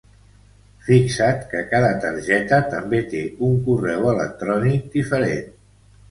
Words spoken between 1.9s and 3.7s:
targeta també té un